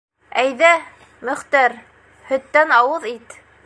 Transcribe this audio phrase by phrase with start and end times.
[0.43, 0.71] -Әйҙә,
[1.29, 1.77] Мөхтәр,
[2.33, 3.43] һөттән ауыҙ ит.